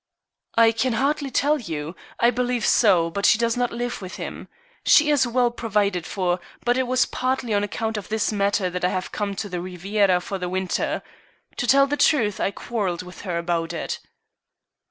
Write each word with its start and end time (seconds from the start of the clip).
"I 0.55 0.71
can 0.71 0.93
hardly 0.93 1.29
tell 1.29 1.59
you. 1.59 1.95
I 2.19 2.31
believe 2.31 2.65
so. 2.65 3.11
But 3.11 3.27
she 3.27 3.37
does 3.37 3.55
not 3.55 3.71
live 3.71 4.01
with 4.01 4.15
him. 4.15 4.47
She 4.83 5.11
is 5.11 5.27
well 5.27 5.51
provided 5.51 6.07
for, 6.07 6.39
but 6.65 6.75
it 6.75 6.87
was 6.87 7.05
partly 7.05 7.53
on 7.53 7.63
account 7.63 7.97
of 7.97 8.09
this 8.09 8.31
matter 8.31 8.67
that 8.71 8.83
I 8.83 8.99
came 8.99 9.35
to 9.35 9.47
the 9.47 9.61
Riviera 9.61 10.19
for 10.19 10.39
the 10.39 10.49
winter. 10.49 11.03
To 11.55 11.67
tell 11.67 11.85
the 11.85 11.97
truth, 11.97 12.39
I 12.39 12.49
quarrelled 12.49 13.03
with 13.03 13.21
her 13.21 13.37
about 13.37 13.73
it." 13.73 13.99